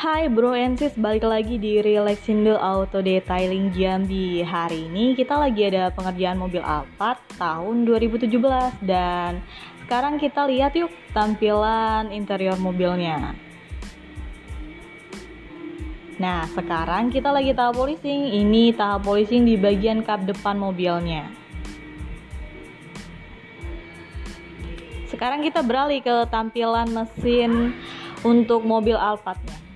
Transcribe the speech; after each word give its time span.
Hai 0.00 0.32
bro 0.32 0.56
and 0.56 0.80
sis, 0.80 0.96
balik 0.96 1.28
lagi 1.28 1.60
di 1.60 1.76
Relaxindo 1.76 2.56
Auto 2.56 3.04
Detailing 3.04 3.68
Jambi. 3.68 4.40
Hari 4.40 4.88
ini 4.88 5.12
kita 5.12 5.36
lagi 5.36 5.68
ada 5.68 5.92
pengerjaan 5.92 6.40
mobil 6.40 6.64
Alphard 6.64 7.20
tahun 7.36 7.84
2017 7.84 8.32
Dan 8.80 9.44
sekarang 9.84 10.16
kita 10.16 10.48
lihat 10.48 10.72
yuk 10.72 10.88
tampilan 11.12 12.08
interior 12.16 12.56
mobilnya. 12.56 13.36
Nah 16.16 16.48
sekarang 16.48 17.12
kita 17.12 17.28
lagi 17.28 17.52
tahap 17.52 17.76
polishing 17.76 18.32
Ini 18.40 18.72
tahap 18.80 19.04
polishing 19.04 19.44
di 19.44 19.60
bagian 19.60 20.00
kap 20.00 20.24
depan 20.24 20.56
mobilnya. 20.56 21.28
Sekarang 25.12 25.44
kita 25.44 25.60
beralih 25.60 26.00
ke 26.00 26.24
tampilan 26.32 26.88
mesin 26.88 27.76
untuk 28.24 28.64
mobil 28.64 28.96
Alphardnya. 28.96 29.69